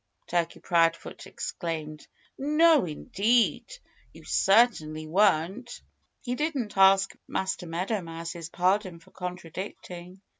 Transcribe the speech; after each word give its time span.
Turkey 0.25 0.59
Proudfoot 0.59 1.27
exclaimed. 1.27 2.07
"No, 2.35 2.85
indeed! 2.85 3.71
You 4.13 4.23
certainly 4.23 5.05
weren't." 5.05 5.79
He 6.23 6.33
didn't 6.33 6.75
ask 6.75 7.13
Master 7.27 7.67
Meadow 7.67 8.01
Mouse's 8.01 8.49
pardon 8.49 8.99
for 8.99 9.11
contradicting. 9.11 10.19